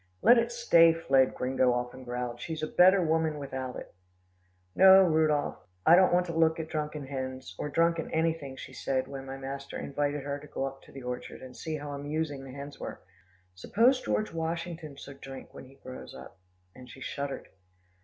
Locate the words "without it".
3.37-3.93